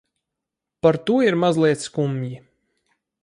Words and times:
Par 0.83 0.97
to 1.09 1.17
ir 1.27 1.37
mazliet 1.43 1.85
skumji. 1.87 2.35